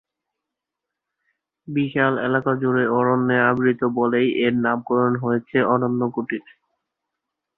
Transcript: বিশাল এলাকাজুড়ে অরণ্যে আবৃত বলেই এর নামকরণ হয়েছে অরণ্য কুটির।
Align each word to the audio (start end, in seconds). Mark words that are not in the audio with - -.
বিশাল 1.67 2.13
এলাকাজুড়ে 2.27 2.83
অরণ্যে 2.97 3.37
আবৃত 3.49 3.81
বলেই 3.97 4.27
এর 4.45 4.53
নামকরণ 4.65 5.13
হয়েছে 5.23 5.57
অরণ্য 5.73 6.01
কুটির। 6.13 6.45